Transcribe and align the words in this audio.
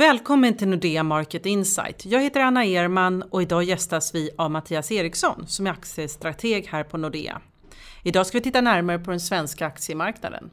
Välkommen 0.00 0.56
till 0.56 0.68
Nordea 0.68 1.02
Market 1.02 1.46
Insight. 1.46 2.06
Jag 2.06 2.20
heter 2.20 2.40
Anna 2.40 2.64
Erman 2.64 3.22
och 3.22 3.42
idag 3.42 3.62
gästas 3.62 4.14
vi 4.14 4.30
av 4.38 4.50
Mattias 4.50 4.92
Eriksson 4.92 5.46
som 5.46 5.66
är 5.66 5.70
aktiestrateg 5.70 6.66
här 6.66 6.84
på 6.84 6.98
Nordea. 6.98 7.40
Idag 8.04 8.26
ska 8.26 8.38
vi 8.38 8.42
titta 8.42 8.60
närmare 8.60 8.98
på 8.98 9.10
den 9.10 9.20
svenska 9.20 9.66
aktiemarknaden. 9.66 10.50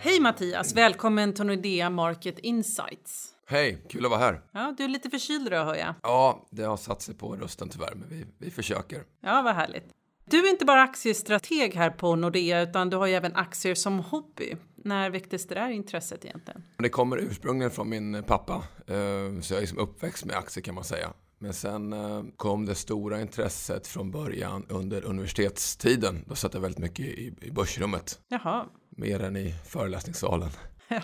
Hej 0.00 0.20
Mattias, 0.20 0.74
välkommen 0.74 1.34
till 1.34 1.46
Nordea 1.46 1.90
Market 1.90 2.38
Insights. 2.38 3.28
Hej, 3.46 3.84
kul 3.88 4.04
att 4.04 4.10
vara 4.10 4.20
här. 4.20 4.40
Ja, 4.52 4.74
du 4.78 4.84
är 4.84 4.88
lite 4.88 5.10
förkyld 5.10 5.46
idag 5.46 5.64
hör 5.64 5.76
jag. 5.76 5.94
Ja, 6.02 6.46
det 6.50 6.62
har 6.62 6.76
satt 6.76 7.02
sig 7.02 7.14
på 7.14 7.36
rösten 7.36 7.68
tyvärr, 7.68 7.94
men 7.94 8.08
vi, 8.08 8.26
vi 8.38 8.50
försöker. 8.50 9.02
Ja, 9.20 9.42
vad 9.42 9.54
härligt. 9.54 9.92
Du 10.30 10.46
är 10.46 10.50
inte 10.50 10.64
bara 10.64 10.82
aktiestrateg 10.82 11.74
här 11.74 11.90
på 11.90 12.16
Nordea 12.16 12.62
utan 12.62 12.90
du 12.90 12.96
har 12.96 13.06
ju 13.06 13.14
även 13.14 13.36
aktier 13.36 13.74
som 13.74 13.98
hobby. 13.98 14.56
När 14.84 15.10
väcktes 15.10 15.46
det 15.46 15.54
där 15.54 15.70
intresset 15.70 16.24
egentligen? 16.24 16.62
Det 16.78 16.88
kommer 16.88 17.16
ursprungligen 17.16 17.70
från 17.70 17.88
min 17.88 18.22
pappa, 18.22 18.54
eh, 18.86 19.40
så 19.40 19.54
jag 19.54 19.56
är 19.56 19.60
liksom 19.60 19.78
uppväxt 19.78 20.24
med 20.24 20.36
aktier 20.36 20.64
kan 20.64 20.74
man 20.74 20.84
säga. 20.84 21.12
Men 21.38 21.54
sen 21.54 21.92
eh, 21.92 22.22
kom 22.36 22.66
det 22.66 22.74
stora 22.74 23.20
intresset 23.20 23.86
från 23.86 24.10
början 24.10 24.66
under 24.68 25.04
universitetstiden. 25.04 26.24
Då 26.26 26.34
satt 26.34 26.54
jag 26.54 26.60
väldigt 26.60 26.78
mycket 26.78 27.06
i, 27.06 27.50
börsrummet. 27.52 28.20
Jaha. 28.28 28.64
Mer 28.90 29.22
än 29.22 29.36
i 29.36 29.54
föreläsningssalen. 29.66 30.48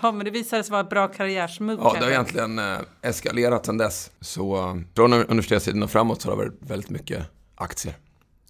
Ja, 0.01 0.11
men 0.11 0.25
det 0.25 0.31
visade 0.31 0.63
sig 0.63 0.71
vara 0.71 0.81
ett 0.81 0.89
bra 0.89 1.07
karriärsmove. 1.07 1.81
Ja, 1.83 1.93
det 1.93 2.05
har 2.05 2.11
egentligen 2.11 2.59
eh, 2.59 2.77
eskalerat 3.01 3.65
sedan 3.65 3.77
dess. 3.77 4.11
Så 4.19 4.81
från 4.95 5.13
universitetstiden 5.13 5.83
och 5.83 5.91
framåt 5.91 6.21
så 6.21 6.29
har 6.29 6.37
det 6.37 6.43
varit 6.43 6.57
väldigt 6.59 6.89
mycket 6.89 7.25
aktier 7.55 7.95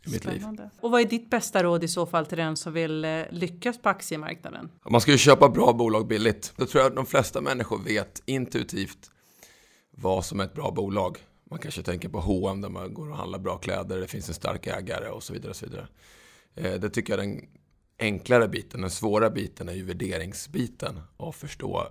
i 0.05 0.09
mitt 0.11 0.21
Spännande. 0.21 0.63
liv. 0.63 0.71
Och 0.79 0.91
vad 0.91 1.01
är 1.01 1.05
ditt 1.05 1.29
bästa 1.29 1.63
råd 1.63 1.83
i 1.83 1.87
så 1.87 2.05
fall 2.05 2.25
till 2.25 2.37
den 2.37 2.57
som 2.57 2.73
vill 2.73 3.05
eh, 3.05 3.21
lyckas 3.29 3.81
på 3.81 3.89
aktiemarknaden? 3.89 4.69
Man 4.89 5.01
ska 5.01 5.11
ju 5.11 5.17
köpa 5.17 5.49
bra 5.49 5.73
bolag 5.73 6.07
billigt. 6.07 6.53
Då 6.55 6.65
tror 6.65 6.83
jag 6.83 6.89
att 6.89 6.95
de 6.95 7.05
flesta 7.05 7.41
människor 7.41 7.79
vet 7.83 8.21
intuitivt 8.25 9.11
vad 9.91 10.25
som 10.25 10.39
är 10.39 10.43
ett 10.43 10.53
bra 10.53 10.71
bolag. 10.71 11.17
Man 11.49 11.59
kanske 11.59 11.83
tänker 11.83 12.09
på 12.09 12.19
H&M 12.19 12.61
där 12.61 12.69
man 12.69 12.93
går 12.93 13.09
och 13.09 13.17
handlar 13.17 13.39
bra 13.39 13.57
kläder, 13.57 13.99
det 13.99 14.07
finns 14.07 14.27
en 14.29 14.35
stark 14.35 14.67
ägare 14.67 15.09
och 15.09 15.23
så 15.23 15.33
vidare. 15.33 15.49
Och 15.49 15.55
så 15.55 15.65
vidare. 15.65 15.87
Eh, 16.55 16.73
det 16.73 16.89
tycker 16.89 17.17
jag 17.17 17.25
är 17.25 17.27
den 17.27 17.47
enklare 17.99 18.47
biten. 18.47 18.81
Den 18.81 18.91
svåra 18.91 19.29
biten 19.29 19.69
är 19.69 19.73
ju 19.73 19.83
värderingsbiten 19.83 21.01
och 21.17 21.35
förstå 21.35 21.87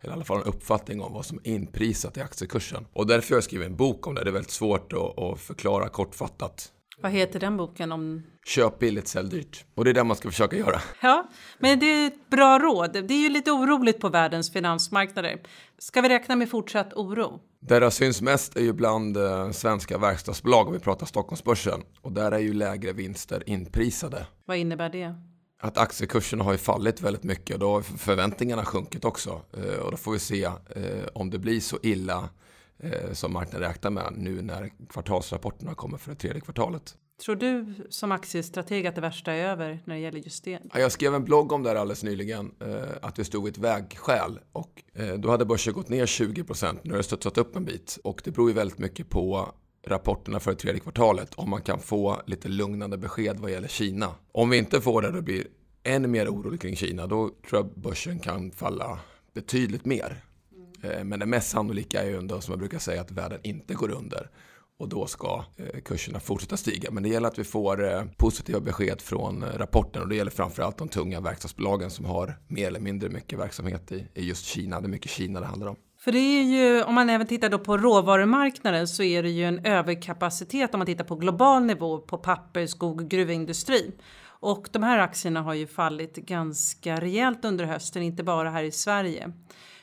eller 0.00 0.12
i 0.12 0.16
alla 0.16 0.24
fall 0.24 0.40
en 0.40 0.44
uppfattning 0.44 1.00
om 1.02 1.12
vad 1.12 1.26
som 1.26 1.40
är 1.44 1.50
inprisat 1.50 2.16
i 2.16 2.20
aktiekursen. 2.20 2.86
Och 2.92 3.06
därför 3.06 3.30
har 3.30 3.36
jag 3.36 3.44
skrivit 3.44 3.66
en 3.66 3.76
bok 3.76 4.06
om 4.06 4.14
det. 4.14 4.24
Det 4.24 4.30
är 4.30 4.32
väldigt 4.32 4.50
svårt 4.50 4.92
att 4.92 5.40
förklara 5.40 5.88
kortfattat 5.88 6.72
vad 7.02 7.12
heter 7.12 7.40
den 7.40 7.56
boken 7.56 7.92
om? 7.92 8.22
Köp 8.46 8.78
billigt, 8.78 9.08
sälj 9.08 9.30
dyrt. 9.30 9.64
Och 9.74 9.84
det 9.84 9.90
är 9.90 9.94
det 9.94 10.04
man 10.04 10.16
ska 10.16 10.30
försöka 10.30 10.56
göra. 10.56 10.80
Ja, 11.02 11.30
men 11.58 11.78
det 11.78 11.86
är 11.86 12.06
ett 12.06 12.30
bra 12.30 12.58
råd. 12.58 12.92
Det 12.92 13.14
är 13.14 13.22
ju 13.22 13.28
lite 13.28 13.50
oroligt 13.50 14.00
på 14.00 14.08
världens 14.08 14.52
finansmarknader. 14.52 15.42
Ska 15.78 16.00
vi 16.00 16.08
räkna 16.08 16.36
med 16.36 16.50
fortsatt 16.50 16.92
oro? 16.92 17.40
Där 17.60 17.80
det 17.80 17.90
syns 17.90 18.22
mest 18.22 18.56
är 18.56 18.60
ju 18.60 18.72
bland 18.72 19.16
eh, 19.16 19.50
svenska 19.50 19.98
verkstadsbolag 19.98 20.66
om 20.66 20.72
vi 20.72 20.78
pratar 20.78 21.06
Stockholmsbörsen. 21.06 21.82
Och 22.00 22.12
där 22.12 22.32
är 22.32 22.38
ju 22.38 22.52
lägre 22.52 22.92
vinster 22.92 23.42
inprisade. 23.46 24.26
Vad 24.44 24.56
innebär 24.56 24.88
det? 24.88 25.14
Att 25.60 25.78
aktiekurserna 25.78 26.44
har 26.44 26.52
ju 26.52 26.58
fallit 26.58 27.00
väldigt 27.00 27.22
mycket 27.22 27.54
och 27.54 27.60
då 27.60 27.72
har 27.72 27.82
förväntningarna 27.82 28.64
sjunkit 28.64 29.04
också. 29.04 29.40
Eh, 29.56 29.78
och 29.78 29.90
då 29.90 29.96
får 29.96 30.12
vi 30.12 30.18
se 30.18 30.44
eh, 30.44 30.52
om 31.14 31.30
det 31.30 31.38
blir 31.38 31.60
så 31.60 31.78
illa 31.82 32.28
som 33.12 33.32
marknaden 33.32 33.68
räknar 33.68 33.90
med 33.90 34.12
nu 34.16 34.42
när 34.42 34.70
kvartalsrapporterna 34.88 35.74
kommer 35.74 35.98
för 35.98 36.10
det 36.10 36.16
tredje 36.16 36.40
kvartalet. 36.40 36.96
Tror 37.24 37.36
du 37.36 37.74
som 37.88 38.12
aktiestrateg 38.12 38.86
att 38.86 38.94
det 38.94 39.00
värsta 39.00 39.32
är 39.32 39.44
över 39.44 39.82
när 39.84 39.94
det 39.94 40.00
gäller 40.00 40.18
just 40.18 40.44
det? 40.44 40.60
Jag 40.74 40.92
skrev 40.92 41.14
en 41.14 41.24
blogg 41.24 41.52
om 41.52 41.62
det 41.62 41.68
här 41.68 41.76
alldeles 41.76 42.02
nyligen, 42.02 42.54
eh, 42.60 42.76
att 43.02 43.18
vi 43.18 43.24
stod 43.24 43.44
vid 43.44 43.52
ett 43.52 43.58
vägskäl 43.58 44.38
och 44.52 44.82
eh, 44.94 45.14
då 45.14 45.30
hade 45.30 45.44
börsen 45.44 45.72
gått 45.72 45.88
ner 45.88 46.06
20 46.06 46.44
procent, 46.44 46.84
nu 46.84 46.90
har 46.90 46.96
det 46.96 47.02
studsat 47.02 47.38
upp 47.38 47.56
en 47.56 47.64
bit 47.64 47.98
och 48.04 48.20
det 48.24 48.30
beror 48.30 48.48
ju 48.48 48.54
väldigt 48.54 48.78
mycket 48.78 49.08
på 49.08 49.52
rapporterna 49.86 50.40
för 50.40 50.50
det 50.50 50.56
tredje 50.56 50.80
kvartalet 50.80 51.34
om 51.34 51.50
man 51.50 51.62
kan 51.62 51.78
få 51.78 52.22
lite 52.26 52.48
lugnande 52.48 52.98
besked 52.98 53.38
vad 53.40 53.50
gäller 53.50 53.68
Kina. 53.68 54.14
Om 54.32 54.50
vi 54.50 54.58
inte 54.58 54.80
får 54.80 55.02
det, 55.02 55.10
då 55.10 55.22
blir 55.22 55.46
ännu 55.82 56.08
mer 56.08 56.28
orolig 56.28 56.60
kring 56.60 56.76
Kina, 56.76 57.06
då 57.06 57.30
tror 57.48 57.62
jag 57.62 57.80
börsen 57.82 58.18
kan 58.18 58.50
falla 58.50 58.98
betydligt 59.34 59.84
mer. 59.84 60.24
Eh, 60.82 61.04
men 61.04 61.20
det 61.20 61.26
mest 61.26 61.50
sannolika 61.50 62.02
är 62.02 62.06
ju 62.06 62.16
ändå 62.16 62.40
som 62.40 62.52
jag 62.52 62.58
brukar 62.58 62.78
säga 62.78 63.00
att 63.00 63.10
världen 63.10 63.40
inte 63.42 63.74
går 63.74 63.90
under 63.90 64.30
och 64.78 64.88
då 64.88 65.06
ska 65.06 65.44
eh, 65.56 65.80
kurserna 65.80 66.20
fortsätta 66.20 66.56
stiga. 66.56 66.90
Men 66.90 67.02
det 67.02 67.08
gäller 67.08 67.28
att 67.28 67.38
vi 67.38 67.44
får 67.44 67.92
eh, 67.92 68.04
positiva 68.16 68.60
besked 68.60 69.00
från 69.00 69.44
rapporten 69.44 70.02
och 70.02 70.08
det 70.08 70.16
gäller 70.16 70.30
framförallt 70.30 70.78
de 70.78 70.88
tunga 70.88 71.20
verkstadsbolagen 71.20 71.90
som 71.90 72.04
har 72.04 72.38
mer 72.48 72.66
eller 72.66 72.80
mindre 72.80 73.08
mycket 73.08 73.38
verksamhet 73.38 73.92
i 73.92 74.08
just 74.14 74.46
Kina. 74.46 74.80
Det 74.80 74.86
är 74.86 74.88
mycket 74.88 75.10
Kina 75.10 75.40
det 75.40 75.46
handlar 75.46 75.66
om. 75.66 75.76
För 75.98 76.12
det 76.12 76.18
är 76.18 76.42
ju, 76.42 76.82
om 76.82 76.94
man 76.94 77.10
även 77.10 77.26
tittar 77.26 77.48
då 77.48 77.58
på 77.58 77.76
råvarumarknaden 77.76 78.88
så 78.88 79.02
är 79.02 79.22
det 79.22 79.30
ju 79.30 79.44
en 79.44 79.66
överkapacitet 79.66 80.74
om 80.74 80.78
man 80.78 80.86
tittar 80.86 81.04
på 81.04 81.16
global 81.16 81.64
nivå 81.64 81.98
på 81.98 82.18
papper, 82.18 82.66
skog 82.66 83.00
och 83.00 83.08
gruvindustri. 83.08 83.92
Och 84.40 84.68
de 84.72 84.82
här 84.82 84.98
aktierna 84.98 85.42
har 85.42 85.54
ju 85.54 85.66
fallit 85.66 86.16
ganska 86.16 87.00
rejält 87.00 87.44
under 87.44 87.64
hösten, 87.64 88.02
inte 88.02 88.22
bara 88.22 88.50
här 88.50 88.62
i 88.62 88.70
Sverige. 88.70 89.32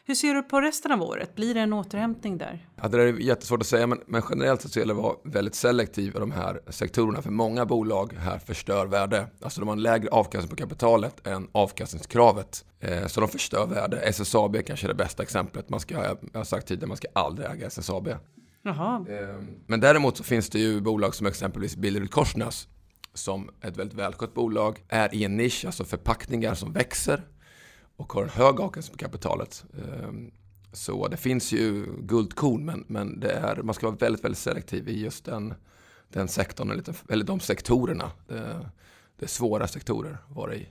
Hur 0.05 0.15
ser 0.15 0.33
du 0.33 0.43
på 0.43 0.61
resten 0.61 0.91
av 0.91 1.01
året? 1.01 1.35
Blir 1.35 1.53
det 1.53 1.59
en 1.59 1.73
återhämtning 1.73 2.37
där? 2.37 2.69
Ja, 2.81 2.87
det 2.87 3.01
är 3.01 3.19
jättesvårt 3.19 3.61
att 3.61 3.67
säga, 3.67 3.87
men, 3.87 4.01
men 4.07 4.21
generellt 4.29 4.61
så 4.61 4.79
gäller 4.79 4.93
det 4.93 4.99
att 4.99 5.05
vara 5.05 5.15
väldigt 5.23 5.55
selektiv 5.55 6.15
i 6.15 6.19
de 6.19 6.31
här 6.31 6.61
sektorerna. 6.67 7.21
För 7.21 7.31
många 7.31 7.65
bolag 7.65 8.13
här 8.13 8.39
förstör 8.39 8.85
värde. 8.85 9.27
Alltså 9.41 9.61
de 9.61 9.67
har 9.67 9.75
en 9.75 9.81
lägre 9.81 10.09
avkastning 10.09 10.49
på 10.49 10.55
kapitalet 10.55 11.27
än 11.27 11.47
avkastningskravet. 11.51 12.65
Eh, 12.79 13.07
så 13.07 13.19
de 13.19 13.29
förstör 13.29 13.67
värde. 13.67 13.97
SSAB 13.97 14.57
kanske 14.65 14.85
är 14.85 14.89
det 14.89 14.95
bästa 14.95 15.23
exemplet. 15.23 15.69
Man 15.69 15.79
ska, 15.79 15.93
jag 15.93 16.17
har 16.33 16.43
sagt 16.43 16.67
tidigare, 16.67 16.87
man 16.87 16.97
ska 16.97 17.07
aldrig 17.13 17.49
äga 17.49 17.67
SSAB. 17.67 18.09
Jaha. 18.61 19.05
Eh, 19.09 19.43
men 19.67 19.79
däremot 19.79 20.17
så 20.17 20.23
finns 20.23 20.49
det 20.49 20.59
ju 20.59 20.81
bolag 20.81 21.15
som 21.15 21.27
exempelvis 21.27 21.77
Billerud-Korsnäs 21.77 22.67
som 23.13 23.49
ett 23.61 23.77
väldigt 23.77 23.97
välskött 23.97 24.33
bolag, 24.33 24.83
är 24.89 25.15
i 25.15 25.23
en 25.23 25.37
nisch, 25.37 25.65
alltså 25.65 25.83
förpackningar 25.83 26.53
som 26.53 26.73
växer 26.73 27.23
och 27.97 28.13
har 28.13 28.23
en 28.23 28.29
hög 28.29 28.59
avkastning 28.59 28.97
på 28.97 29.05
kapitalet. 29.05 29.65
Ehm, 29.77 30.31
så 30.73 31.07
det 31.07 31.17
finns 31.17 31.51
ju 31.51 31.85
guldkorn, 31.99 32.65
men, 32.65 32.85
men 32.87 33.19
det 33.19 33.31
är, 33.31 33.55
man 33.63 33.75
ska 33.75 33.87
vara 33.87 33.95
väldigt, 33.95 34.23
väldigt 34.23 34.39
selektiv 34.39 34.89
i 34.89 34.99
just 34.99 35.25
den, 35.25 35.53
den 36.09 36.27
sektorn, 36.27 36.81
eller 37.09 37.23
de 37.23 37.39
sektorerna. 37.39 38.11
Det, 38.27 38.69
det 39.19 39.25
är 39.25 39.29
svåra 39.29 39.67
sektorer 39.67 40.17
att 40.29 40.35
vara 40.35 40.55
i. 40.55 40.69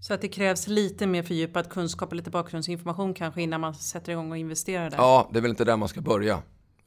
Så 0.00 0.14
att 0.14 0.20
det 0.20 0.28
krävs 0.28 0.68
lite 0.68 1.06
mer 1.06 1.22
fördjupad 1.22 1.68
kunskap 1.68 2.08
och 2.08 2.16
lite 2.16 2.30
bakgrundsinformation 2.30 3.14
kanske 3.14 3.42
innan 3.42 3.60
man 3.60 3.74
sätter 3.74 4.12
igång 4.12 4.30
och 4.30 4.36
investerar 4.36 4.90
där? 4.90 4.96
Ja, 4.96 5.28
det 5.32 5.38
är 5.38 5.40
väl 5.40 5.50
inte 5.50 5.64
där 5.64 5.76
man 5.76 5.88
ska 5.88 6.00
börja, 6.00 6.42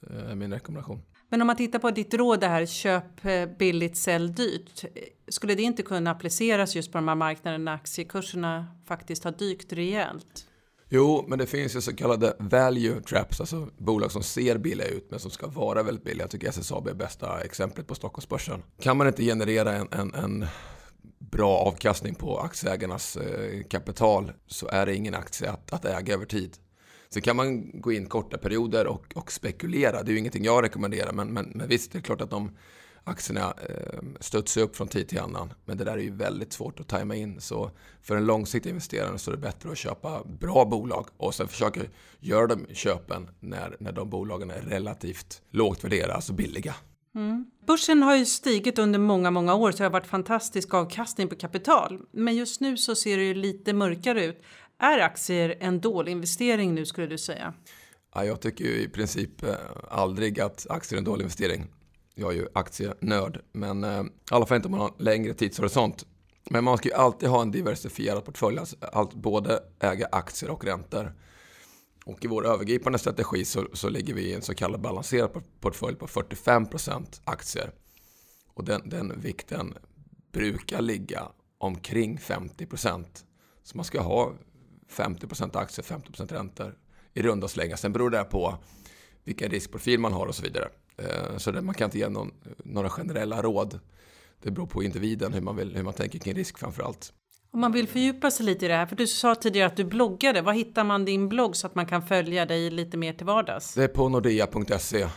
eh, 0.10 0.36
min 0.36 0.54
rekommendation. 0.54 1.02
Men 1.30 1.42
om 1.42 1.48
man 1.48 1.56
tittar 1.56 1.80
på 1.80 1.92
ditt 1.92 2.14
råd 2.14 2.40
det 2.40 2.48
här 2.48 2.66
köp 2.66 3.26
eh, 3.26 3.46
billigt, 3.46 3.98
sälj 3.98 4.34
dyrt. 4.34 4.86
Skulle 5.28 5.56
det 5.56 5.64
inte 5.64 5.84
kunna 5.84 6.12
appliceras 6.12 6.76
just 6.76 6.92
på 6.92 6.98
de 6.98 7.08
här 7.08 7.16
marknaderna 7.16 7.64
när 7.64 7.76
aktiekurserna 7.76 8.68
faktiskt 8.88 9.24
har 9.24 9.32
dykt 9.32 9.74
rejält? 9.74 10.46
Jo, 10.90 11.26
men 11.28 11.40
det 11.40 11.46
finns 11.46 11.76
ju 11.76 11.82
så 11.82 11.96
kallade 11.96 12.36
value 12.40 13.02
traps, 13.02 13.40
alltså 13.40 13.70
bolag 13.78 14.12
som 14.12 14.24
ser 14.24 14.58
billiga 14.58 14.88
ut 14.88 15.08
men 15.12 15.20
som 15.20 15.32
ska 15.32 15.48
vara 15.48 15.84
väldigt 15.84 16.04
billiga. 16.04 16.24
Jag 16.24 16.32
tycker 16.32 16.50
SSAB 16.50 16.88
är 16.88 16.94
bästa 16.94 17.42
exemplet 17.42 17.88
på 17.88 17.96
Stockholmsbörsen. 17.96 18.64
Kan 18.80 18.98
man 18.98 19.08
inte 19.08 19.24
generera 19.24 19.74
en, 19.74 19.88
en, 19.92 20.14
en 20.14 20.46
bra 21.20 21.58
avkastning 21.58 22.16
på 22.16 22.40
aktieägarnas 22.40 23.18
eh, 23.18 23.64
kapital 23.64 24.32
så 24.48 24.68
är 24.68 24.86
det 24.86 24.96
ingen 24.96 25.16
aktie 25.16 25.52
att, 25.52 25.74
att 25.74 25.86
äga 25.86 26.14
över 26.14 26.26
tid. 26.26 26.58
Sen 27.10 27.22
kan 27.22 27.36
man 27.36 27.82
gå 27.82 27.92
in 27.92 28.06
korta 28.06 28.38
perioder 28.38 28.88
och, 28.88 29.06
och 29.16 29.32
spekulera. 29.32 30.04
Det 30.04 30.10
är 30.12 30.14
ju 30.14 30.20
ingenting 30.20 30.44
jag 30.44 30.64
rekommenderar, 30.64 31.12
men, 31.12 31.28
men, 31.28 31.52
men 31.56 31.68
visst, 31.68 31.92
det 31.92 31.98
är 31.98 32.02
klart 32.02 32.22
att 32.22 32.30
de 32.30 32.52
aktierna 33.08 33.54
eh, 33.70 34.00
studsar 34.20 34.62
upp 34.62 34.76
från 34.76 34.88
tid 34.88 35.08
till 35.08 35.20
annan. 35.20 35.54
Men 35.66 35.78
det 35.78 35.84
där 35.84 35.94
är 35.94 36.02
ju 36.02 36.16
väldigt 36.16 36.54
svårt 36.54 36.80
att 36.80 36.88
tajma 36.88 37.16
in. 37.16 37.42
Så 37.42 37.72
för 38.02 38.16
en 38.16 38.26
långsiktig 38.26 38.70
investerare 38.70 39.18
så 39.18 39.32
är 39.32 39.36
det 39.36 39.42
bättre 39.42 39.72
att 39.72 39.78
köpa 39.78 40.24
bra 40.24 40.66
bolag 40.66 41.08
och 41.18 41.36
sen 41.36 41.48
försöka 41.48 41.82
göra 42.20 42.48
de 42.48 42.66
köpen 42.74 43.30
när, 43.40 43.78
när 43.80 43.92
de 43.92 44.10
bolagen 44.10 44.52
är 44.52 44.62
relativt 44.62 45.42
lågt 45.52 45.84
värderade, 45.84 46.14
alltså 46.14 46.34
billiga. 46.34 46.76
Mm. 47.16 47.46
Börsen 47.68 48.04
har 48.04 48.16
ju 48.16 48.26
stigit 48.26 48.80
under 48.80 49.00
många, 49.00 49.32
många 49.32 49.56
år 49.56 49.72
så 49.72 49.78
det 49.78 49.84
har 49.84 49.92
varit 49.92 50.08
fantastisk 50.08 50.74
avkastning 50.74 51.28
på 51.28 51.36
kapital. 51.36 52.00
Men 52.12 52.36
just 52.36 52.62
nu 52.62 52.78
så 52.78 52.96
ser 52.96 53.18
det 53.18 53.24
ju 53.24 53.34
lite 53.34 53.74
mörkare 53.74 54.26
ut. 54.26 54.42
Är 54.80 55.00
aktier 55.00 55.58
en 55.60 55.82
dålig 55.82 56.12
investering 56.12 56.76
nu 56.76 56.86
skulle 56.86 57.08
du 57.08 57.18
säga? 57.18 57.54
Ja, 58.14 58.26
jag 58.26 58.42
tycker 58.42 58.66
ju 58.66 58.82
i 58.82 58.88
princip 58.88 59.44
eh, 59.44 59.56
aldrig 59.90 60.40
att 60.40 60.68
aktier 60.70 60.98
är 60.98 61.00
en 61.00 61.04
dålig 61.06 61.24
investering. 61.24 61.68
Jag 62.16 62.32
är 62.32 62.36
ju 62.36 62.48
aktienörd, 62.54 63.42
men 63.52 63.84
eh, 63.84 64.02
i 64.02 64.06
alla 64.32 64.46
fall 64.46 64.56
inte 64.56 64.68
om 64.68 64.72
man 64.72 64.80
har 64.80 64.94
längre 64.98 65.34
tidshorisont. 65.34 66.06
Men 66.50 66.64
man 66.64 66.78
ska 66.78 66.90
ju 66.90 66.96
alltid 66.96 67.30
ha 67.30 67.42
en 67.42 67.52
diversifierad 67.52 68.26
portfölj, 68.26 68.58
alltså 68.58 69.18
både 69.18 69.64
äga 69.80 70.08
aktier 70.12 70.50
och 70.50 70.66
räntor. 70.66 71.14
Och 72.06 72.26
i 72.26 72.28
vår 72.28 72.48
övergripande 72.48 73.00
strategi 73.00 73.46
så, 73.46 73.68
så 73.74 73.90
ligger 73.90 74.14
vi 74.14 74.22
i 74.22 74.34
en 74.34 74.42
så 74.42 74.56
kallad 74.56 74.82
balanserad 74.82 75.44
portfölj 75.60 75.96
på 75.96 76.08
45% 76.08 77.22
aktier. 77.24 77.72
Och 78.54 78.64
den, 78.64 78.90
den 78.90 79.22
vikten 79.22 79.78
brukar 80.32 80.82
ligga 80.82 81.28
omkring 81.58 82.18
50%. 82.18 83.06
Så 83.64 83.78
man 83.78 83.86
ska 83.86 84.02
ha 84.02 84.34
50% 84.90 85.58
aktier, 85.58 85.86
50% 85.86 86.34
räntor 86.34 86.76
i 87.14 87.22
runda 87.22 87.48
slängar. 87.48 87.76
Sen 87.76 87.94
beror 87.94 88.10
det 88.10 88.24
på 88.24 88.58
vilken 89.24 89.52
riskprofil 89.52 90.00
man 90.00 90.14
har 90.14 90.28
och 90.28 90.36
så 90.36 90.44
vidare. 90.44 90.70
Eh, 90.98 91.38
så 91.38 91.52
man 91.52 91.76
kan 91.76 91.86
inte 91.86 91.98
ge 91.98 92.10
någon, 92.10 92.32
några 92.58 92.90
generella 92.90 93.42
råd. 93.42 93.80
Det 94.42 94.52
beror 94.52 94.68
på 94.68 94.84
individen 94.84 95.34
hur 95.34 95.42
man, 95.42 95.56
vill, 95.56 95.76
hur 95.76 95.84
man 95.84 95.94
tänker 95.94 96.20
kring 96.20 96.34
risk 96.34 96.58
framför 96.58 96.84
allt. 96.84 97.14
Om 97.52 97.60
man 97.60 97.72
vill 97.72 97.88
fördjupa 97.88 98.32
sig 98.32 98.46
lite 98.46 98.66
i 98.66 98.68
det 98.68 98.76
här, 98.76 98.86
för 98.86 98.96
du 98.96 99.08
sa 99.08 99.36
tidigare 99.36 99.68
att 99.68 99.78
du 99.78 99.84
bloggade. 99.84 100.42
Var 100.42 100.54
hittar 100.54 100.84
man 100.84 101.06
din 101.06 101.30
blogg 101.30 101.56
så 101.56 101.68
att 101.68 101.76
man 101.76 101.86
kan 101.86 102.08
följa 102.08 102.46
dig 102.46 102.70
lite 102.70 102.98
mer 102.98 103.14
till 103.14 103.26
vardags? 103.26 103.74
Det 103.74 103.84
är 103.84 103.88
på 103.88 104.10
nordea.se 104.10 105.02
eh, 105.02 105.10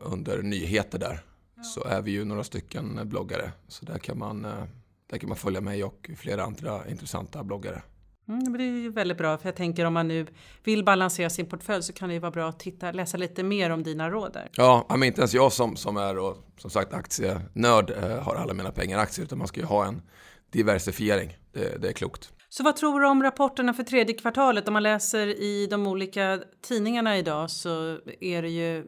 under 0.00 0.42
nyheter 0.42 0.98
där. 0.98 1.20
Ja. 1.56 1.62
Så 1.62 1.84
är 1.84 2.02
vi 2.02 2.10
ju 2.10 2.24
några 2.24 2.44
stycken 2.44 3.00
bloggare. 3.04 3.52
Så 3.68 3.84
där 3.84 3.98
kan 3.98 4.18
man, 4.18 4.44
eh, 4.44 4.64
där 5.10 5.18
kan 5.18 5.28
man 5.28 5.38
följa 5.38 5.60
mig 5.60 5.84
och 5.84 6.10
flera 6.16 6.44
andra 6.44 6.88
intressanta 6.88 7.44
bloggare. 7.44 7.82
Mm, 8.28 8.52
det 8.52 8.64
är 8.64 8.66
ju 8.66 8.90
väldigt 8.90 9.18
bra, 9.18 9.38
för 9.38 9.48
jag 9.48 9.56
tänker 9.56 9.84
om 9.84 9.94
man 9.94 10.08
nu 10.08 10.26
vill 10.64 10.84
balansera 10.84 11.30
sin 11.30 11.46
portfölj 11.46 11.82
så 11.82 11.92
kan 11.92 12.08
det 12.08 12.14
ju 12.14 12.20
vara 12.20 12.30
bra 12.30 12.48
att 12.48 12.60
titta, 12.60 12.92
läsa 12.92 13.16
lite 13.16 13.42
mer 13.42 13.70
om 13.70 13.82
dina 13.82 14.10
råd 14.10 14.32
där. 14.32 14.48
Ja, 14.56 14.86
men 14.88 15.02
inte 15.02 15.20
ens 15.20 15.34
jag 15.34 15.52
som, 15.52 15.76
som 15.76 15.96
är 15.96 16.18
och, 16.18 16.36
som 16.58 16.70
sagt 16.70 16.92
aktienörd 16.94 17.90
eh, 17.90 18.22
har 18.22 18.34
alla 18.34 18.54
mina 18.54 18.70
pengar 18.70 18.98
i 18.98 19.00
aktier, 19.00 19.24
utan 19.24 19.38
man 19.38 19.48
ska 19.48 19.60
ju 19.60 19.66
ha 19.66 19.86
en 19.86 20.02
diversifiering. 20.50 21.36
Det, 21.52 21.82
det, 21.82 21.88
är 21.88 21.92
klokt. 21.92 22.32
Så 22.48 22.62
vad 22.62 22.76
tror 22.76 23.00
du 23.00 23.06
om 23.06 23.22
rapporterna 23.22 23.74
för 23.74 23.82
tredje 23.82 24.14
kvartalet? 24.14 24.68
Om 24.68 24.74
man 24.74 24.82
läser 24.82 25.26
i 25.26 25.66
de 25.70 25.86
olika 25.86 26.40
tidningarna 26.62 27.18
idag 27.18 27.50
så 27.50 27.98
är 28.20 28.42
det 28.42 28.48
ju 28.48 28.84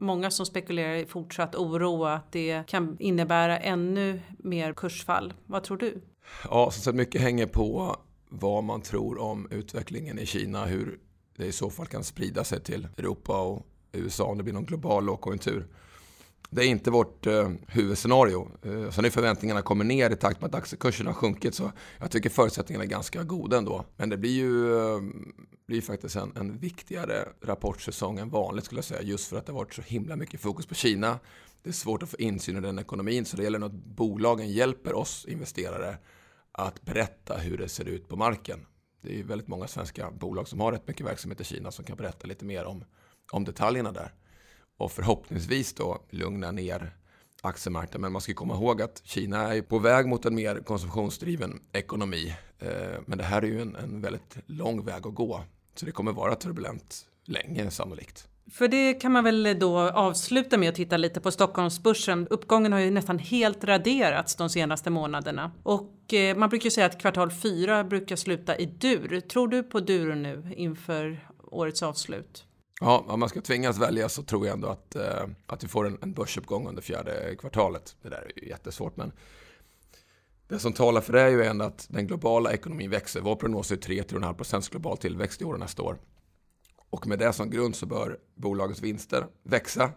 många 0.00 0.30
som 0.30 0.46
spekulerar 0.46 0.94
i 0.94 1.06
fortsatt 1.06 1.54
oro 1.54 2.04
att 2.04 2.32
det 2.32 2.62
kan 2.66 2.96
innebära 3.00 3.58
ännu 3.58 4.20
mer 4.38 4.72
kursfall. 4.72 5.34
Vad 5.46 5.62
tror 5.62 5.76
du? 5.76 6.02
Ja, 6.44 6.70
som 6.70 6.82
sagt 6.82 6.96
mycket 6.96 7.20
hänger 7.20 7.46
på 7.46 7.96
vad 8.30 8.64
man 8.64 8.80
tror 8.80 9.18
om 9.18 9.48
utvecklingen 9.50 10.18
i 10.18 10.26
Kina, 10.26 10.64
hur 10.64 10.98
det 11.36 11.46
i 11.46 11.52
så 11.52 11.70
fall 11.70 11.86
kan 11.86 12.04
sprida 12.04 12.44
sig 12.44 12.60
till 12.60 12.88
Europa 12.96 13.40
och 13.40 13.66
USA 13.92 14.24
om 14.24 14.38
det 14.38 14.44
blir 14.44 14.54
någon 14.54 14.64
global 14.64 15.04
lågkonjunktur. 15.04 15.66
Det 16.50 16.64
är 16.64 16.66
inte 16.66 16.90
vårt 16.90 17.26
eh, 17.26 17.50
huvudscenario. 17.68 18.48
Eh, 18.62 18.90
sen 18.90 19.04
är 19.04 19.10
förväntningarna 19.10 19.62
kommer 19.62 19.84
ner 19.84 20.10
i 20.10 20.16
takt 20.16 20.40
med 20.40 20.48
att 20.48 20.54
aktiekursen 20.54 21.06
har 21.06 21.14
sjunkit 21.14 21.54
så 21.54 21.72
jag 21.98 22.10
tycker 22.10 22.30
förutsättningarna 22.30 22.84
är 22.84 22.88
ganska 22.88 23.22
goda 23.22 23.58
ändå. 23.58 23.84
Men 23.96 24.08
det 24.08 24.16
blir 24.16 24.30
ju 24.30 24.78
eh, 24.78 25.00
blir 25.66 25.80
faktiskt 25.80 26.16
en, 26.16 26.32
en 26.36 26.58
viktigare 26.58 27.28
rapportsäsong 27.42 28.18
än 28.18 28.30
vanligt 28.30 28.64
skulle 28.64 28.78
jag 28.78 28.84
säga 28.84 29.02
just 29.02 29.28
för 29.28 29.36
att 29.36 29.46
det 29.46 29.52
har 29.52 29.58
varit 29.58 29.74
så 29.74 29.82
himla 29.82 30.16
mycket 30.16 30.40
fokus 30.40 30.66
på 30.66 30.74
Kina. 30.74 31.18
Det 31.62 31.68
är 31.68 31.74
svårt 31.74 32.02
att 32.02 32.10
få 32.10 32.16
insyn 32.16 32.56
i 32.56 32.60
den 32.60 32.78
ekonomin 32.78 33.24
så 33.24 33.36
det 33.36 33.42
gäller 33.42 33.66
att 33.66 33.72
bolagen 33.72 34.52
hjälper 34.52 34.94
oss 34.94 35.26
investerare 35.28 35.96
att 36.52 36.82
berätta 36.82 37.36
hur 37.36 37.58
det 37.58 37.68
ser 37.68 37.84
ut 37.84 38.08
på 38.08 38.16
marken. 38.16 38.66
Det 39.02 39.08
är 39.08 39.16
ju 39.16 39.22
väldigt 39.22 39.48
många 39.48 39.66
svenska 39.66 40.10
bolag 40.10 40.48
som 40.48 40.60
har 40.60 40.72
rätt 40.72 40.88
mycket 40.88 41.06
verksamhet 41.06 41.40
i 41.40 41.44
Kina 41.44 41.70
som 41.70 41.84
kan 41.84 41.96
berätta 41.96 42.26
lite 42.26 42.44
mer 42.44 42.64
om, 42.64 42.84
om 43.32 43.44
detaljerna 43.44 43.92
där. 43.92 44.14
Och 44.76 44.92
förhoppningsvis 44.92 45.74
då 45.74 46.02
lugna 46.10 46.50
ner 46.50 46.96
aktiemarknaden. 47.42 48.00
Men 48.00 48.12
man 48.12 48.20
ska 48.20 48.34
komma 48.34 48.54
ihåg 48.54 48.82
att 48.82 49.02
Kina 49.04 49.54
är 49.54 49.62
på 49.62 49.78
väg 49.78 50.06
mot 50.06 50.24
en 50.24 50.34
mer 50.34 50.60
konsumtionsdriven 50.60 51.60
ekonomi. 51.72 52.36
Eh, 52.58 53.00
men 53.06 53.18
det 53.18 53.24
här 53.24 53.42
är 53.42 53.46
ju 53.46 53.62
en, 53.62 53.76
en 53.76 54.00
väldigt 54.00 54.36
lång 54.46 54.84
väg 54.84 55.06
att 55.06 55.14
gå. 55.14 55.44
Så 55.74 55.86
det 55.86 55.92
kommer 55.92 56.12
vara 56.12 56.34
turbulent 56.34 57.06
länge 57.24 57.70
sannolikt. 57.70 58.28
För 58.50 58.68
det 58.68 58.94
kan 58.94 59.12
man 59.12 59.24
väl 59.24 59.58
då 59.58 59.78
avsluta 59.78 60.58
med 60.58 60.68
att 60.68 60.74
titta 60.74 60.96
lite 60.96 61.20
på 61.20 61.30
Stockholmsbörsen. 61.30 62.26
Uppgången 62.30 62.72
har 62.72 62.80
ju 62.80 62.90
nästan 62.90 63.18
helt 63.18 63.64
raderats 63.64 64.36
de 64.36 64.50
senaste 64.50 64.90
månaderna. 64.90 65.52
Och 65.62 66.14
eh, 66.14 66.36
man 66.36 66.48
brukar 66.48 66.64
ju 66.64 66.70
säga 66.70 66.86
att 66.86 67.00
kvartal 67.00 67.30
fyra 67.30 67.84
brukar 67.84 68.16
sluta 68.16 68.56
i 68.56 68.66
dur. 68.66 69.20
Tror 69.20 69.48
du 69.48 69.62
på 69.62 69.80
dur 69.80 70.14
nu 70.14 70.52
inför 70.56 71.28
årets 71.42 71.82
avslut? 71.82 72.44
Ja, 72.80 73.04
om 73.08 73.20
man 73.20 73.28
ska 73.28 73.40
tvingas 73.40 73.78
välja 73.78 74.08
så 74.08 74.22
tror 74.22 74.46
jag 74.46 74.54
ändå 74.54 74.68
att, 74.68 74.96
eh, 74.96 75.26
att 75.46 75.64
vi 75.64 75.68
får 75.68 75.86
en, 75.86 75.98
en 76.02 76.12
börsuppgång 76.12 76.68
under 76.68 76.82
fjärde 76.82 77.36
kvartalet. 77.38 77.96
Det 78.02 78.08
där 78.08 78.32
är 78.36 78.42
ju 78.42 78.48
jättesvårt 78.48 78.96
men 78.96 79.12
det 80.48 80.58
som 80.58 80.72
talar 80.72 81.00
för 81.00 81.12
det 81.12 81.20
är 81.20 81.28
ju 81.28 81.44
ändå 81.44 81.64
att 81.64 81.86
den 81.90 82.06
globala 82.06 82.52
ekonomin 82.52 82.90
växer. 82.90 83.20
Vår 83.20 83.36
prognos 83.36 83.72
är 83.72 83.76
3-3,5 83.76 84.34
procents 84.34 84.68
global 84.68 84.96
tillväxt 84.96 85.42
i 85.42 85.44
år 85.44 85.52
och 85.54 85.60
nästa 85.60 85.82
år. 85.82 85.98
Och 86.90 87.06
med 87.06 87.18
det 87.18 87.32
som 87.32 87.50
grund 87.50 87.76
så 87.76 87.86
bör 87.86 88.18
bolagets 88.34 88.82
vinster 88.82 89.26
växa. 89.42 89.92